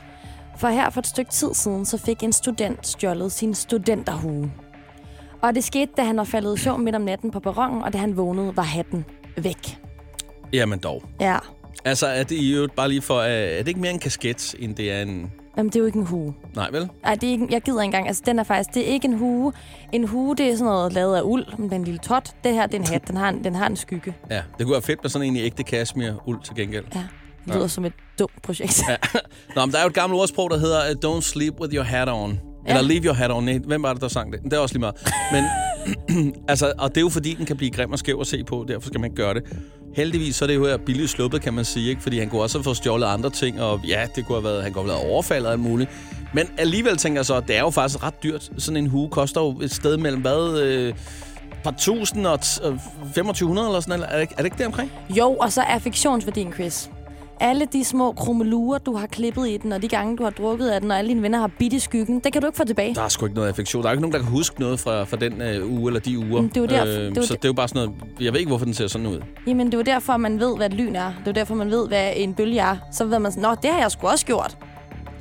For 0.57 0.67
her 0.67 0.89
for 0.89 0.99
et 0.99 1.07
stykke 1.07 1.31
tid 1.31 1.53
siden, 1.53 1.85
så 1.85 1.97
fik 1.97 2.23
en 2.23 2.33
student 2.33 2.87
stjålet 2.87 3.31
sin 3.31 3.53
studenterhue. 3.53 4.51
Og 5.41 5.55
det 5.55 5.63
skete, 5.63 5.91
da 5.97 6.03
han 6.03 6.17
var 6.17 6.23
faldet 6.23 6.59
i 6.59 6.61
søvn 6.61 6.83
midt 6.83 6.95
om 6.95 7.01
natten 7.01 7.31
på 7.31 7.39
perronen, 7.39 7.83
og 7.83 7.93
da 7.93 7.97
han 7.97 8.17
vågnede, 8.17 8.55
var 8.55 8.63
hatten 8.63 9.05
væk. 9.37 9.77
Jamen 10.53 10.79
dog. 10.79 11.03
Ja, 11.21 11.37
Altså, 11.85 12.07
er 12.07 12.23
det 12.23 12.35
i 12.35 12.53
øvrigt 12.53 12.75
bare 12.75 12.89
lige 12.89 13.01
for... 13.01 13.21
Er 13.21 13.57
det 13.57 13.67
ikke 13.67 13.79
mere 13.79 13.91
en 13.91 13.99
kasket, 13.99 14.55
end 14.59 14.75
det 14.75 14.91
er 14.91 15.01
en... 15.01 15.31
Jamen, 15.57 15.69
det 15.69 15.75
er 15.75 15.79
jo 15.79 15.85
ikke 15.85 15.99
en 15.99 16.05
hue. 16.05 16.33
Nej, 16.55 16.69
vel? 16.71 16.89
Nej, 17.03 17.15
det 17.15 17.23
er 17.27 17.31
ikke, 17.31 17.47
jeg 17.49 17.61
gider 17.61 17.81
ikke 17.81 17.85
engang. 17.85 18.07
Altså, 18.07 18.23
den 18.25 18.39
er 18.39 18.43
faktisk, 18.43 18.73
det 18.73 18.89
er 18.89 18.93
ikke 18.93 19.07
en 19.07 19.17
hue. 19.17 19.53
En 19.91 20.07
hue, 20.07 20.35
det 20.35 20.45
er 20.51 20.51
sådan 20.51 20.65
noget 20.65 20.93
lavet 20.93 21.15
af 21.15 21.21
uld, 21.21 21.45
med 21.57 21.71
en 21.71 21.83
lille 21.83 21.99
tot. 21.99 22.35
Det 22.43 22.53
her, 22.53 22.65
det 22.65 22.75
er 22.75 22.79
en 22.79 22.87
hat. 22.87 23.07
Den 23.07 23.17
har 23.17 23.29
en, 23.29 23.43
den 23.43 23.55
har 23.55 23.67
en 23.67 23.75
skygge. 23.75 24.15
Ja, 24.31 24.41
det 24.57 24.65
kunne 24.65 24.73
være 24.73 24.81
fedt 24.81 24.99
med 25.03 25.09
sådan 25.09 25.27
en 25.27 25.35
i 25.35 25.39
ægte 25.41 25.63
cashmere 25.63 26.15
uld 26.25 26.41
til 26.43 26.55
gengæld. 26.55 26.85
Ja, 26.95 27.03
det 27.45 27.55
lyder 27.55 27.67
som 27.67 27.85
et 27.85 27.93
dumt 28.19 28.41
projekt. 28.41 28.83
Ja. 28.89 28.95
Nå, 29.55 29.65
men 29.65 29.71
der 29.71 29.77
er 29.77 29.83
jo 29.83 29.87
et 29.87 29.93
gammelt 29.93 30.21
ordsprog, 30.21 30.49
der 30.49 30.57
hedder 30.57 30.81
Don't 31.05 31.21
sleep 31.21 31.53
with 31.61 31.75
your 31.75 31.83
hat 31.83 32.09
on. 32.09 32.39
Ja. 32.67 32.69
Eller 32.69 32.81
leave 32.81 33.03
your 33.03 33.13
hat 33.13 33.31
on. 33.31 33.49
Hvem 33.65 33.83
var 33.83 33.93
det, 33.93 34.01
der 34.01 34.07
sang 34.07 34.33
det? 34.33 34.43
Det 34.43 34.53
er 34.53 34.59
også 34.59 34.75
lige 34.75 34.79
meget. 34.79 34.95
Men, 35.31 35.43
altså, 36.47 36.73
og 36.77 36.89
det 36.89 36.97
er 36.97 37.01
jo 37.01 37.09
fordi, 37.09 37.33
den 37.33 37.45
kan 37.45 37.57
blive 37.57 37.71
grim 37.71 37.91
og 37.91 37.99
skæv 37.99 38.17
at 38.21 38.27
se 38.27 38.43
på. 38.43 38.65
Derfor 38.67 38.87
skal 38.87 38.99
man 38.99 39.11
ikke 39.11 39.15
gøre 39.23 39.33
det. 39.33 39.43
Heldigvis 39.95 40.35
så 40.35 40.45
er 40.45 40.47
det 40.47 40.55
jo 40.55 40.65
her 40.67 40.77
billigt 40.77 41.09
sluppet, 41.09 41.41
kan 41.41 41.53
man 41.53 41.65
sige. 41.65 41.89
Ikke? 41.89 42.01
Fordi 42.01 42.19
han 42.19 42.29
kunne 42.29 42.41
også 42.41 42.57
have 42.57 42.63
fået 42.63 42.77
stjålet 42.77 43.07
andre 43.07 43.29
ting. 43.29 43.61
Og 43.61 43.79
ja, 43.87 44.07
det 44.15 44.25
kunne 44.25 44.35
have 44.35 44.43
været, 44.43 44.63
han 44.63 44.73
kunne 44.73 44.83
have 44.91 44.97
været 44.99 45.11
overfaldet 45.11 45.47
og 45.47 45.51
alt 45.53 45.61
muligt. 45.61 45.89
Men 46.33 46.47
alligevel 46.57 46.97
tænker 46.97 47.19
jeg 47.19 47.25
så, 47.25 47.35
at 47.35 47.47
det 47.47 47.55
er 47.55 47.59
jo 47.61 47.69
faktisk 47.69 48.03
ret 48.03 48.23
dyrt. 48.23 48.49
Sådan 48.57 48.77
en 48.77 48.87
hue 48.87 49.09
koster 49.09 49.41
jo 49.41 49.59
et 49.61 49.71
sted 49.71 49.97
mellem 49.97 50.21
hvad... 50.21 50.59
Øh, 50.61 50.93
par 51.63 51.75
tusind 51.77 52.27
og 52.27 52.39
t- 52.43 52.61
2500 52.63 53.67
eller 53.67 53.79
sådan 53.79 53.99
noget. 53.99 54.11
Er 54.11 54.15
det, 54.15 54.21
ikke- 54.21 54.33
er 54.33 54.37
det 54.37 54.45
ikke 54.45 54.57
det 54.57 54.65
omkring? 54.65 54.91
Jo, 55.09 55.33
og 55.33 55.51
så 55.51 55.61
er 55.61 55.79
fiktionsværdien, 55.79 56.53
Chris. 56.53 56.89
Alle 57.39 57.65
de 57.73 57.83
små 57.83 58.11
krummelurer, 58.11 58.77
du 58.77 58.95
har 58.95 59.07
klippet 59.07 59.47
i 59.47 59.57
den, 59.57 59.71
og 59.71 59.81
de 59.81 59.87
gange, 59.87 60.17
du 60.17 60.23
har 60.23 60.29
drukket 60.29 60.67
af 60.67 60.81
den, 60.81 60.91
og 60.91 60.97
alle 60.97 61.09
dine 61.09 61.21
venner 61.21 61.39
har 61.39 61.51
bidt 61.59 61.73
i 61.73 61.79
skyggen, 61.79 62.19
det 62.19 62.33
kan 62.33 62.41
du 62.41 62.47
ikke 62.47 62.57
få 62.57 62.63
tilbage. 62.65 62.95
Der 62.95 63.01
er 63.01 63.09
sgu 63.09 63.25
ikke 63.25 63.35
noget 63.35 63.47
affektion. 63.49 63.83
Der 63.83 63.89
er 63.89 63.93
ikke 63.93 64.01
nogen, 64.01 64.13
der 64.13 64.19
kan 64.19 64.27
huske 64.27 64.59
noget 64.59 64.79
fra, 64.79 65.03
fra 65.03 65.17
den 65.17 65.41
øh, 65.41 65.71
uge 65.71 65.87
eller 65.89 65.99
de 65.99 66.17
uger. 66.19 66.41
Men 66.41 66.49
det 66.49 66.57
er 66.57 66.61
jo 66.61 66.67
derfor- 66.67 66.85
det 66.85 67.17
er 67.17 67.21
så 67.21 67.33
det- 67.33 67.41
det 67.41 67.45
er 67.47 67.49
jo 67.49 67.53
bare 67.53 67.67
sådan 67.67 67.87
noget... 67.89 68.01
Jeg 68.21 68.33
ved 68.33 68.39
ikke, 68.39 68.49
hvorfor 68.49 68.65
den 68.65 68.73
ser 68.73 68.87
sådan 68.87 69.07
ud. 69.07 69.21
Jamen, 69.47 69.65
det 69.67 69.73
er 69.73 69.77
jo 69.77 69.83
derfor, 69.83 70.17
man 70.17 70.39
ved, 70.39 70.57
hvad 70.57 70.65
et 70.65 70.73
lyn 70.73 70.95
er. 70.95 71.05
Det 71.07 71.15
er 71.17 71.21
jo 71.27 71.31
derfor, 71.31 71.55
man 71.55 71.71
ved, 71.71 71.87
hvad 71.87 72.11
en 72.15 72.33
bølge 72.33 72.59
er. 72.59 72.77
Så 72.91 73.05
ved 73.05 73.19
man 73.19 73.31
sådan, 73.31 73.49
nå, 73.49 73.55
det 73.61 73.69
har 73.71 73.79
jeg 73.79 73.91
sgu 73.91 74.07
også 74.07 74.25
gjort. 74.25 74.57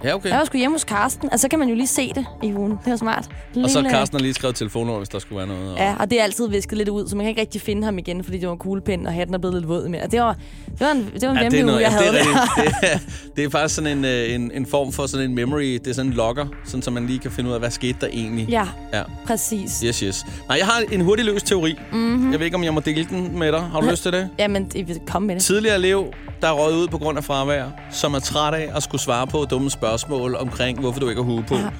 Ja, 0.04 0.14
okay. 0.14 0.28
Jeg 0.30 0.38
var 0.38 0.44
sgu 0.44 0.58
hjemme 0.58 0.74
hos 0.74 0.84
Karsten, 0.84 1.28
og 1.32 1.40
så 1.40 1.48
kan 1.48 1.58
man 1.58 1.68
jo 1.68 1.74
lige 1.74 1.86
se 1.86 2.12
det 2.14 2.26
i 2.42 2.52
ugen. 2.54 2.78
Det 2.84 2.92
er 2.92 2.96
smart. 2.96 3.28
Og 3.56 3.70
så 3.70 3.78
Lille- 3.80 3.90
Carsten 3.90 4.16
har 4.18 4.22
lige 4.22 4.34
skrevet 4.34 4.56
telefonnummer, 4.56 4.98
hvis 4.98 5.08
der 5.08 5.18
skulle 5.18 5.36
være 5.38 5.46
noget. 5.46 5.72
Og... 5.72 5.78
Ja, 5.78 5.94
og 6.00 6.10
det 6.10 6.20
er 6.20 6.24
altid 6.24 6.48
visket 6.48 6.78
lidt 6.78 6.88
ud, 6.88 7.08
så 7.08 7.16
man 7.16 7.24
kan 7.24 7.28
ikke 7.28 7.40
rigtig 7.40 7.60
finde 7.60 7.84
ham 7.84 7.98
igen, 7.98 8.24
fordi 8.24 8.38
det 8.38 8.48
var 8.48 8.54
kuglepind, 8.56 9.06
og 9.06 9.12
hatten 9.12 9.34
er 9.34 9.38
blevet 9.38 9.54
lidt 9.54 9.68
våd 9.68 9.88
med. 9.88 10.00
Og 10.02 10.12
det 10.12 10.20
var, 10.20 10.36
det 10.78 10.80
var 10.80 10.90
en, 10.92 11.10
det 11.20 11.28
var 11.28 11.34
en 11.34 11.42
Ja, 11.42 11.48
det 11.48 11.60
er, 11.60 11.64
noget, 11.64 11.80
jeg 11.82 11.90
ja, 11.90 11.96
havde 11.98 12.12
det, 12.12 12.20
er 12.20 12.54
det, 12.82 12.92
er, 12.92 12.98
det 13.36 13.44
er 13.44 13.50
faktisk 13.50 13.74
sådan 13.74 13.98
en, 13.98 14.04
øh, 14.04 14.34
en, 14.34 14.50
en 14.54 14.66
form 14.66 14.92
for 14.92 15.06
sådan 15.06 15.28
en 15.30 15.34
memory. 15.34 15.62
Det 15.64 15.86
er 15.86 15.94
sådan 15.94 16.10
en 16.10 16.16
logger, 16.16 16.46
sådan, 16.64 16.82
så 16.82 16.90
man 16.90 17.06
lige 17.06 17.18
kan 17.18 17.30
finde 17.30 17.50
ud 17.50 17.54
af, 17.54 17.60
hvad 17.60 17.70
skete 17.70 17.96
der 18.00 18.06
egentlig. 18.12 18.48
Ja, 18.48 18.66
ja. 18.92 19.02
præcis. 19.26 19.80
Yes, 19.86 19.98
yes. 20.00 20.24
Nej, 20.48 20.58
jeg 20.58 20.66
har 20.66 20.82
en 20.92 21.00
hurtig 21.00 21.24
løs 21.24 21.42
teori. 21.42 21.74
Mhm. 21.92 22.00
Mm-hmm. 22.00 22.30
Jeg 22.32 22.38
ved 22.38 22.44
ikke, 22.46 22.56
om 22.56 22.64
jeg 22.64 22.74
må 22.74 22.80
dele 22.80 23.04
den 23.10 23.38
med 23.38 23.52
dig. 23.52 23.60
Har 23.60 23.80
du 23.80 23.90
lyst 23.90 24.02
til 24.02 24.12
det? 24.12 24.28
Jamen, 24.38 24.70
komme 25.06 25.26
med 25.26 25.34
det. 25.34 25.42
Tidligere 25.44 25.76
elev, 25.76 26.04
der 26.42 26.48
er 26.48 26.52
røget 26.52 26.76
ud 26.76 26.88
på 26.88 26.98
grund 26.98 27.18
af 27.18 27.24
fravær, 27.24 27.64
som 27.90 28.14
er 28.14 28.18
træt 28.18 28.54
af 28.54 28.70
at 28.76 28.82
skulle 28.82 29.00
svare 29.00 29.26
på 29.26 29.44
dumme 29.50 29.70
spørgsmål 29.70 29.93
omkring, 30.38 30.80
hvorfor 30.80 31.00
du 31.00 31.08
ikke 31.08 31.22
har 31.22 31.30
hue 31.30 31.44
på. 31.48 31.54
Ja. 31.54 31.70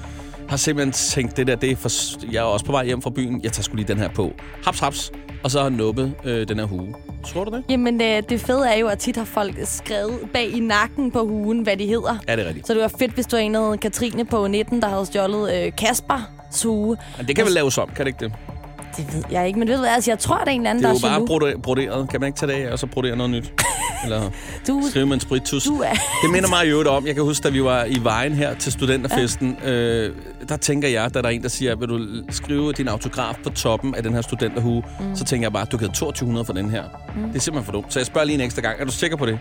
Har 0.49 0.57
simpelthen 0.57 0.91
tænkt, 0.91 1.37
det 1.37 1.47
der, 1.47 1.55
det 1.55 1.71
er 1.71 1.75
for... 1.75 1.89
Jeg 2.31 2.39
er 2.39 2.43
også 2.43 2.65
på 2.65 2.71
vej 2.71 2.85
hjem 2.85 3.01
fra 3.01 3.09
byen. 3.09 3.41
Jeg 3.43 3.51
tager 3.51 3.63
skulle 3.63 3.83
lige 3.83 3.93
den 3.93 4.01
her 4.01 4.09
på. 4.09 4.33
Haps, 4.65 4.79
haps. 4.79 5.11
Og 5.43 5.51
så 5.51 5.57
har 5.57 5.63
han 5.63 5.73
nuppet 5.73 6.13
øh, 6.23 6.47
den 6.47 6.59
her 6.59 6.65
hue. 6.65 6.95
Tror 7.25 7.43
du 7.43 7.55
det? 7.57 7.63
Jamen, 7.69 8.01
øh, 8.01 8.23
det 8.29 8.41
fede 8.41 8.69
er 8.69 8.77
jo, 8.77 8.87
at 8.87 8.99
tit 8.99 9.17
har 9.17 9.23
folk 9.23 9.55
skrevet 9.63 10.19
bag 10.33 10.49
i 10.49 10.59
nakken 10.59 11.11
på 11.11 11.25
hugen, 11.25 11.61
hvad 11.61 11.77
de 11.77 11.85
hedder. 11.85 12.17
Ja, 12.27 12.35
det 12.35 12.43
er 12.43 12.47
rigtigt. 12.47 12.67
Så 12.67 12.73
det 12.73 12.81
var 12.81 12.91
fedt, 12.99 13.11
hvis 13.11 13.27
du 13.27 13.35
en, 13.35 13.77
Katrine 13.77 14.25
på 14.25 14.47
19, 14.47 14.81
der 14.81 14.87
havde 14.87 15.05
stjålet 15.05 15.65
øh, 15.65 15.71
Kaspers 15.77 16.63
hue. 16.63 16.97
Men 17.17 17.27
det 17.27 17.35
kan 17.35 17.45
vel 17.45 17.53
laves 17.53 17.77
om, 17.77 17.89
kan 17.95 18.05
det 18.05 18.07
ikke 18.07 18.25
det? 18.25 18.33
Det 18.97 19.13
ved 19.13 19.23
jeg 19.31 19.47
ikke, 19.47 19.59
men 19.59 19.67
ved 19.67 19.75
du 19.75 19.81
hvad, 19.81 19.89
altså, 19.89 20.11
jeg 20.11 20.19
tror, 20.19 20.37
det 20.37 20.47
er 20.47 20.51
en 20.51 20.59
eller 20.61 20.69
anden, 20.69 20.83
Det 20.83 20.89
er 20.89 20.93
der 20.93 20.99
jo 20.99 21.07
bare 21.07 21.11
jaloux. 21.11 21.27
brode- 21.27 21.61
broderet. 21.61 22.09
Kan 22.09 22.19
man 22.21 22.27
ikke 22.27 22.37
tage 22.39 22.51
det 22.51 22.65
af 22.67 22.71
og 22.71 22.79
så 22.79 22.87
brodere 22.87 23.15
noget 23.15 23.29
nyt? 23.31 23.53
Eller 24.03 24.29
Du, 24.67 24.81
skrive 24.89 25.05
med 25.05 25.13
en 25.13 25.19
sprittus? 25.19 25.63
du 25.63 25.75
er... 25.81 25.93
Det 26.23 26.31
minder 26.31 26.49
mig 26.49 26.67
øvrigt 26.67 26.89
om, 26.89 27.07
jeg 27.07 27.15
kan 27.15 27.23
huske, 27.23 27.43
da 27.43 27.49
vi 27.49 27.63
var 27.63 27.83
i 27.85 27.97
vejen 28.03 28.33
her 28.33 28.53
til 28.55 28.71
studenterfesten, 28.71 29.57
ja. 29.63 29.71
øh, 29.71 30.15
der 30.49 30.57
tænker 30.57 30.87
jeg, 30.87 31.13
da 31.13 31.21
der 31.21 31.27
er 31.27 31.31
en, 31.31 31.41
der 31.41 31.49
siger, 31.49 31.75
vil 31.75 31.89
du 31.89 31.99
skrive 32.29 32.71
din 32.73 32.87
autograf 32.87 33.35
på 33.43 33.49
toppen 33.49 33.95
af 33.95 34.03
den 34.03 34.13
her 34.13 34.21
studenterhue, 34.21 34.83
mm. 34.99 35.15
så 35.15 35.23
tænker 35.25 35.45
jeg 35.45 35.53
bare, 35.53 35.65
du 35.65 35.77
kan 35.77 35.87
have 35.87 35.93
2200 35.93 36.45
for 36.45 36.53
den 36.53 36.69
her. 36.69 36.83
Mm. 37.15 37.21
Det 37.27 37.35
er 37.35 37.39
simpelthen 37.39 37.65
for 37.65 37.71
dumt. 37.71 37.93
Så 37.93 37.99
jeg 37.99 38.05
spørger 38.05 38.25
lige 38.25 38.35
en 38.35 38.41
ekstra 38.41 38.61
gang, 38.61 38.79
er 38.79 38.85
du 38.85 38.91
sikker 38.91 39.17
på 39.17 39.25
det? 39.25 39.39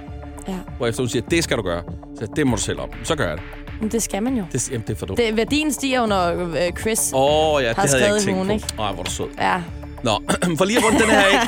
Ja, 0.48 0.54
Hvorefter 0.76 1.02
hun 1.02 1.08
siger, 1.08 1.22
det 1.30 1.44
skal 1.44 1.56
du 1.56 1.62
gøre. 1.62 1.82
Så 2.14 2.18
jeg, 2.20 2.28
det 2.36 2.46
må 2.46 2.56
du 2.56 2.62
selv 2.62 2.80
om. 2.80 2.88
Så 3.04 3.16
gør 3.16 3.28
jeg 3.28 3.36
det. 3.36 3.44
Men 3.84 3.92
det 3.92 4.02
skal 4.02 4.22
man 4.22 4.36
jo. 4.36 4.44
Det, 4.52 4.70
jamen, 4.70 4.84
det 4.86 4.94
er 4.94 4.98
for 4.98 5.06
dumt. 5.06 5.18
Det, 5.18 5.36
værdien 5.36 5.72
stiger 5.72 6.00
jo, 6.00 6.06
når 6.06 6.30
øh, 6.30 6.72
Chris... 6.80 7.12
Åh, 7.14 7.54
oh, 7.54 7.62
ja, 7.62 7.68
det 7.68 7.76
havde 7.76 8.06
jeg 8.06 8.14
ikke 8.14 8.24
tænkt 8.24 8.46
på. 8.46 8.52
ikke? 8.52 8.66
Nej, 8.76 8.92
hvor 8.92 9.00
er 9.00 9.04
du 9.04 9.10
sød. 9.10 9.26
Ja, 9.38 9.62
Nå, 10.04 10.10
for 10.58 10.64
lige 10.64 10.78
at 10.78 10.84
runde 10.84 10.98
den 10.98 11.10
her 11.10 11.18
af. 11.18 11.46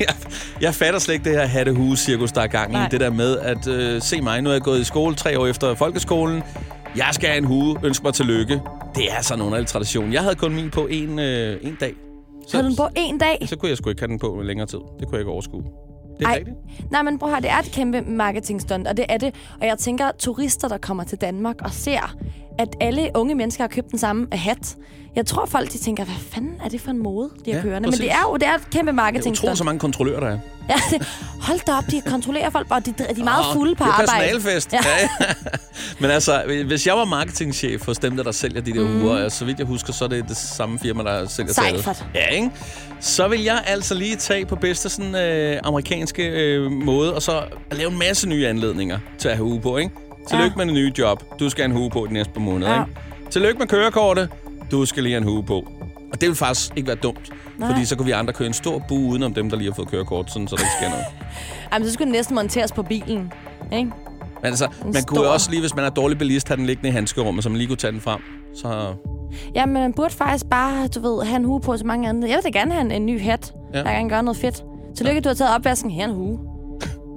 jeg, 0.64 0.74
fatter 0.74 1.00
slet 1.00 1.14
ikke 1.14 1.24
det 1.24 1.32
her 1.32 1.46
hattehue-cirkus, 1.46 2.32
der 2.32 2.40
er 2.40 2.46
gang 2.46 2.70
i. 2.70 2.74
Nej. 2.74 2.88
Det 2.88 3.00
der 3.00 3.10
med 3.10 3.38
at 3.38 3.66
øh, 3.66 4.02
se 4.02 4.20
mig, 4.20 4.42
nu 4.42 4.48
er 4.48 4.54
jeg 4.54 4.62
gået 4.62 4.80
i 4.80 4.84
skole 4.84 5.14
tre 5.14 5.38
år 5.38 5.46
efter 5.46 5.74
folkeskolen. 5.74 6.42
Jeg 6.96 7.08
skal 7.12 7.28
have 7.28 7.38
en 7.38 7.44
hue. 7.44 7.76
Ønsk 7.84 8.02
mig 8.02 8.14
tillykke. 8.14 8.60
Det 8.94 9.12
er 9.12 9.22
sådan 9.22 9.42
en 9.42 9.46
underlig 9.46 9.66
tradition. 9.66 10.12
Jeg 10.12 10.22
havde 10.22 10.34
kun 10.34 10.54
min 10.54 10.70
på 10.70 10.86
en, 10.86 11.18
øh, 11.18 11.58
en 11.62 11.76
dag. 11.80 11.94
så 12.48 12.56
havde 12.56 12.64
du 12.64 12.68
den 12.68 12.76
på 12.76 12.88
en 12.96 13.18
dag. 13.18 13.38
Så 13.46 13.56
kunne 13.56 13.68
jeg 13.68 13.76
sgu 13.76 13.90
ikke 13.90 14.02
have 14.02 14.08
den 14.08 14.18
på 14.18 14.40
længere 14.44 14.66
tid. 14.66 14.78
Det 14.78 15.08
kunne 15.08 15.12
jeg 15.12 15.20
ikke 15.20 15.30
overskue. 15.30 15.64
Det 16.18 16.24
er 16.24 16.28
Ej. 16.28 16.36
rigtigt. 16.38 16.56
Nej, 16.90 17.02
men 17.02 17.18
prøv 17.18 17.28
at 17.28 17.34
høre, 17.34 17.42
det 17.42 17.50
er 17.50 17.58
et 17.58 17.72
kæmpe 17.72 18.00
marketingstunt, 18.00 18.88
og 18.88 18.96
det 18.96 19.06
er 19.08 19.16
det. 19.18 19.34
Og 19.60 19.66
jeg 19.66 19.78
tænker, 19.78 20.10
turister, 20.18 20.68
der 20.68 20.78
kommer 20.78 21.04
til 21.04 21.18
Danmark 21.18 21.56
og 21.62 21.70
ser, 21.70 22.16
at 22.58 22.68
alle 22.80 23.10
unge 23.14 23.34
mennesker 23.34 23.62
har 23.64 23.68
købt 23.68 23.90
den 23.90 23.98
samme 23.98 24.26
hat. 24.32 24.76
Jeg 25.16 25.26
tror, 25.26 25.46
folk 25.46 25.72
de 25.72 25.78
tænker, 25.78 26.04
hvad 26.04 26.14
fanden 26.30 26.54
er 26.64 26.68
det 26.68 26.80
for 26.80 26.90
en 26.90 26.98
mode, 27.02 27.30
de 27.44 27.50
har 27.50 27.58
Ja, 27.58 27.62
kørende? 27.62 27.90
Men 27.90 27.98
det 27.98 28.10
er 28.10 28.16
jo 28.30 28.36
det 28.36 28.46
er 28.48 28.54
et 28.54 28.60
kæmpe 28.60 28.76
er 28.76 28.80
utroligt, 28.80 28.94
marketingstunt. 28.96 29.58
så 29.58 29.64
mange 29.64 29.78
kontrollører, 29.78 30.20
der 30.20 30.26
er. 30.26 30.38
Ja, 30.68 30.74
hold 31.40 31.66
da 31.66 31.72
op, 31.72 31.84
de 31.90 32.02
kontrollerer 32.06 32.50
folk, 32.50 32.66
og 32.70 32.86
de, 32.86 32.92
de 32.98 33.04
er 33.20 33.24
meget 33.24 33.46
Åh, 33.48 33.52
fulde 33.54 33.74
på 33.74 33.84
det 33.84 33.90
er 33.90 33.92
arbejde. 33.94 34.32
personalefest. 34.34 34.72
Ja. 34.72 34.78
Ja. 35.20 35.26
Men 36.00 36.10
altså, 36.10 36.62
hvis 36.66 36.86
jeg 36.86 36.94
var 36.94 37.04
marketingchef 37.04 37.86
hos 37.86 37.98
dem, 37.98 38.16
der, 38.16 38.22
der 38.22 38.32
sælger 38.32 38.60
de 38.60 38.72
der 38.72 38.88
mm. 38.88 39.02
uger, 39.02 39.28
så 39.28 39.44
vidt 39.44 39.58
jeg 39.58 39.66
husker, 39.66 39.92
så 39.92 40.04
er 40.04 40.08
det 40.08 40.28
det 40.28 40.36
samme 40.36 40.78
firma, 40.78 41.02
der 41.02 41.28
sælger. 41.28 41.52
Seifert. 41.52 42.04
Ja, 42.14 42.26
ikke? 42.26 42.50
Så 43.00 43.28
vil 43.28 43.42
jeg 43.42 43.62
altså 43.66 43.94
lige 43.94 44.16
tage 44.16 44.46
på 44.46 44.56
bedste 44.56 44.88
sådan, 44.88 45.14
øh, 45.14 45.60
amerikanske 45.64 46.22
øh, 46.28 46.70
måde, 46.70 47.14
og 47.14 47.22
så 47.22 47.42
lave 47.72 47.90
en 47.92 47.98
masse 47.98 48.28
nye 48.28 48.46
anledninger 48.46 48.98
til 49.18 49.28
at 49.28 49.36
have 49.36 49.44
uge 49.46 49.60
på, 49.60 49.76
ikke? 49.76 49.94
Tillykke 50.28 50.50
Ja. 50.60 50.64
med 50.64 50.66
det 50.66 50.74
nye 50.74 50.92
job. 50.98 51.24
Du 51.40 51.48
skal 51.48 51.62
have 51.64 51.70
en 51.74 51.80
hue 51.80 51.90
på 51.90 52.06
de 52.08 52.12
næste 52.12 52.32
par 52.32 52.40
måneder, 52.40 52.72
Ja. 52.74 52.80
ikke? 52.84 53.00
Tillykke 53.30 53.58
med 53.58 53.66
kørekortet. 53.66 54.28
Du 54.70 54.84
skal 54.84 55.02
lige 55.02 55.12
have 55.12 55.22
en 55.22 55.28
hue 55.28 55.42
på. 55.42 55.54
Og 56.12 56.20
det 56.20 56.28
vil 56.28 56.36
faktisk 56.36 56.72
ikke 56.76 56.86
være 56.86 56.96
dumt, 56.96 57.30
Nej. 57.58 57.70
fordi 57.72 57.84
så 57.84 57.96
kunne 57.96 58.06
vi 58.06 58.12
andre 58.12 58.32
køre 58.32 58.46
en 58.48 58.54
stor 58.54 58.82
bue 58.88 59.08
udenom 59.10 59.34
dem, 59.34 59.50
der 59.50 59.56
lige 59.56 59.68
har 59.70 59.74
fået 59.74 59.88
kørekort, 59.88 60.30
sådan, 60.32 60.48
så 60.48 60.56
der 60.56 60.62
ikke 60.62 60.72
sker 60.78 60.88
noget. 60.88 61.04
Jamen, 61.72 61.86
så 61.88 61.92
skulle 61.94 62.06
den 62.06 62.12
næsten 62.12 62.34
monteres 62.34 62.72
på 62.72 62.82
bilen. 62.82 63.32
Ikke? 63.72 63.84
Men 63.84 64.46
altså, 64.46 64.68
man 64.84 64.92
kunne 64.92 65.02
stor- 65.16 65.24
jo 65.24 65.32
også 65.32 65.50
lige, 65.50 65.60
hvis 65.60 65.76
man 65.76 65.84
er 65.84 65.90
dårlig 65.90 66.18
bilist, 66.18 66.48
have 66.48 66.56
den 66.56 66.66
liggende 66.66 66.88
i 66.88 66.92
handskerummet, 66.92 67.44
så 67.44 67.50
man 67.50 67.58
lige 67.58 67.68
kunne 67.68 67.76
tage 67.76 67.92
den 67.92 68.00
frem. 68.00 68.20
Så 68.54 68.94
Ja, 69.54 69.66
men 69.66 69.74
man 69.74 69.92
burde 69.92 70.14
faktisk 70.14 70.46
bare, 70.50 70.86
du 70.86 71.00
ved, 71.00 71.24
have 71.26 71.36
en 71.36 71.44
hue 71.44 71.60
på 71.60 71.76
til 71.76 71.86
mange 71.86 72.08
andre. 72.08 72.28
Jeg 72.28 72.36
vil 72.44 72.52
da 72.54 72.58
gerne 72.58 72.72
have 72.72 72.84
en, 72.84 72.90
en 72.90 73.06
ny 73.06 73.20
hat, 73.22 73.52
Ja. 73.74 73.78
ja. 73.78 73.84
der 73.84 73.90
kan 73.92 74.08
gøre 74.08 74.22
noget 74.22 74.36
fedt. 74.36 74.62
Tillykke, 74.96 75.20
du 75.20 75.28
har 75.28 75.34
taget 75.34 75.54
opvasken. 75.54 75.90
Her 75.90 76.02
er 76.04 76.08
en 76.08 76.14
hue. 76.14 76.38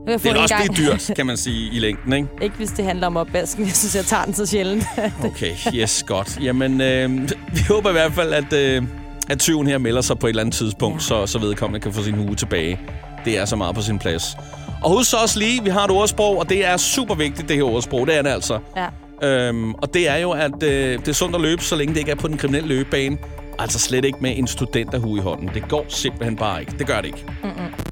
Det 0.08 0.24
vil 0.24 0.32
en 0.32 0.38
også 0.38 0.56
gang. 0.56 0.74
blive 0.74 0.88
dyrt, 0.92 1.12
kan 1.16 1.26
man 1.26 1.38
sige, 1.38 1.72
i 1.74 1.80
længden, 1.80 2.14
ikke? 2.14 2.28
Ikke 2.42 2.56
hvis 2.56 2.70
det 2.70 2.86
handler 2.86 3.08
om 3.08 3.18
opvasken. 3.18 3.66
Jeg 3.66 3.76
synes, 3.76 3.96
jeg 3.96 4.06
tager 4.06 4.26
den 4.26 4.34
så 4.34 4.46
sjældent. 4.46 4.84
Okay, 5.26 5.52
yes, 5.74 6.04
godt. 6.08 6.38
Jamen, 6.42 6.82
øh, 6.82 7.30
vi 7.54 7.62
håber 7.68 7.90
i 7.90 7.94
hvert 7.94 8.14
fald, 8.14 8.34
at, 8.34 8.54
øh, 8.54 8.84
at 9.30 9.40
tyven 9.40 9.68
her 9.68 9.78
melder 9.78 10.02
sig 10.02 10.20
på 10.20 10.28
et 10.28 10.30
eller 10.30 10.42
andet 10.42 10.56
tidspunkt, 10.56 10.96
ja. 10.96 11.00
så, 11.00 11.26
så 11.26 11.40
vedkommende 11.40 11.80
kan 11.80 11.94
få 11.94 12.04
sin 12.04 12.14
hue 12.16 12.36
tilbage. 12.36 12.80
Det 13.26 13.38
er 13.38 13.46
så 13.46 13.56
meget 13.56 13.76
på 13.76 13.82
sin 13.82 14.00
plads. 14.00 14.38
Og 14.84 14.92
husk 14.98 15.10
så 15.10 15.18
også 15.18 15.40
lige, 15.40 15.64
vi 15.64 15.70
har 15.70 15.84
et 15.84 15.92
ordsprog, 15.92 16.38
og 16.40 16.50
det 16.50 16.66
er 16.66 16.78
super 16.78 17.16
vigtigt, 17.16 17.50
det 17.50 17.56
her 17.56 17.64
ordsprog. 17.64 18.08
Det 18.08 18.18
er 18.18 18.22
det 18.22 18.30
altså. 18.30 18.60
ja. 18.78 18.88
Øhm, 19.24 19.74
og 19.74 19.94
det 19.94 20.10
er 20.10 20.16
jo, 20.18 20.32
at 20.32 20.64
øh, 20.64 21.00
det 21.00 21.08
er 21.08 21.12
sundt 21.14 21.36
at 21.36 21.42
løbe, 21.42 21.64
så 21.64 21.76
længe 21.76 21.94
det 21.94 22.00
ikke 22.00 22.12
er 22.12 22.16
på 22.16 22.28
den 22.28 22.38
kriminelle 22.38 22.68
løbebane. 22.68 23.18
Altså 23.60 23.80
slet 23.80 24.06
ikke 24.06 24.18
med 24.22 24.38
en 24.38 24.48
studenterhue 24.48 25.18
i 25.18 25.22
hånden. 25.22 25.50
Det 25.54 25.68
går 25.68 25.86
simpelthen 25.90 26.36
bare 26.36 26.60
ikke. 26.60 26.72
Det 26.80 26.88
gør 26.88 26.96
det 26.98 27.06
ikke. 27.06 27.26
Ægte 27.44 27.85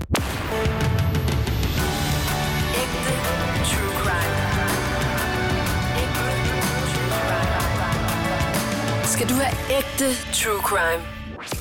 Skal 9.23 9.35
du 9.35 9.41
have 9.41 9.77
ægte 9.77 10.07
true 10.33 10.61
crime? 10.61 11.03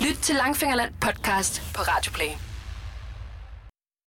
Lyt 0.01 0.19
til 0.19 0.35
Langfingerland 0.35 0.93
podcast 1.01 1.63
på 1.75 1.83
Radioplay. 1.83 2.52